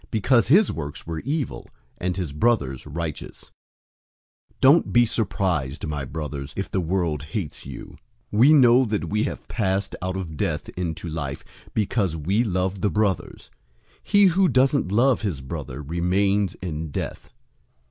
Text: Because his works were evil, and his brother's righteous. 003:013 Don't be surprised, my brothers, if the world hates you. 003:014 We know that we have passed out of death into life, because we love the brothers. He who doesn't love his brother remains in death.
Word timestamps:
Because 0.09 0.47
his 0.47 0.71
works 0.71 1.05
were 1.05 1.19
evil, 1.19 1.69
and 1.99 2.17
his 2.17 2.33
brother's 2.33 2.87
righteous. 2.87 3.51
003:013 4.55 4.61
Don't 4.61 4.91
be 4.93 5.05
surprised, 5.05 5.85
my 5.85 6.05
brothers, 6.05 6.53
if 6.57 6.71
the 6.71 6.81
world 6.81 7.21
hates 7.21 7.67
you. 7.67 7.97
003:014 8.33 8.39
We 8.39 8.53
know 8.55 8.85
that 8.85 9.09
we 9.11 9.23
have 9.25 9.47
passed 9.47 9.95
out 10.01 10.17
of 10.17 10.37
death 10.37 10.69
into 10.69 11.07
life, 11.07 11.43
because 11.75 12.17
we 12.17 12.43
love 12.43 12.81
the 12.81 12.89
brothers. 12.89 13.51
He 14.01 14.25
who 14.25 14.47
doesn't 14.47 14.91
love 14.91 15.21
his 15.21 15.39
brother 15.39 15.83
remains 15.83 16.55
in 16.63 16.89
death. 16.89 17.29